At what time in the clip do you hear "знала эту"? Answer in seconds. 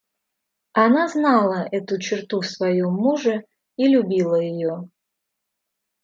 1.07-1.99